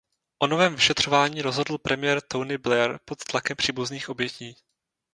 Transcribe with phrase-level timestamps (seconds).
[0.43, 4.55] O novém vyšetřování rozhodl premiér Tony Blair pod tlakem příbuzných obětí.